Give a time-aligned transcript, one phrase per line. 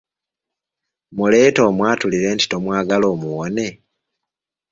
[1.15, 3.67] Muleeta omwatulire nti tomwagala omuwone?